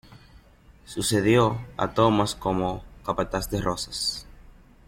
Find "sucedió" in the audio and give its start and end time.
0.83-1.61